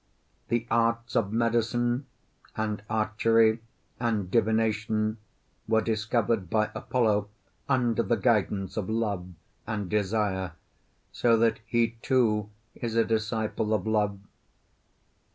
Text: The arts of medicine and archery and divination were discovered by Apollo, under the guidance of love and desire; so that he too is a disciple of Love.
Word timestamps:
The 0.47 0.65
arts 0.71 1.15
of 1.15 1.31
medicine 1.31 2.07
and 2.57 2.81
archery 2.89 3.59
and 3.99 4.31
divination 4.31 5.19
were 5.67 5.83
discovered 5.83 6.49
by 6.49 6.71
Apollo, 6.73 7.29
under 7.69 8.01
the 8.01 8.15
guidance 8.15 8.77
of 8.77 8.89
love 8.89 9.27
and 9.67 9.91
desire; 9.91 10.53
so 11.11 11.37
that 11.37 11.59
he 11.67 11.97
too 12.01 12.49
is 12.73 12.95
a 12.95 13.05
disciple 13.05 13.75
of 13.75 13.85
Love. 13.85 14.17